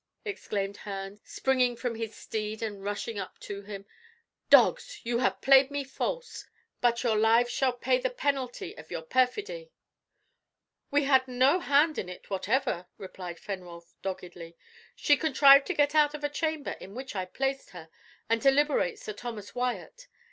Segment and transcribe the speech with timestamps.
[0.25, 3.85] exclaimed Herne, springing from his steed, and rushing up to him;
[4.49, 4.99] "dogs!
[5.03, 6.47] you have played me false.
[6.81, 9.69] But your lives shall pay the penalty of your perfidy."
[10.89, 14.57] "We had no hand in it whatever," replied Fenwolf doggedly.
[14.95, 17.87] "She contrived to get out of a chamber in which I placed her,
[18.27, 20.07] and to liberate Sir Thomas Wyat.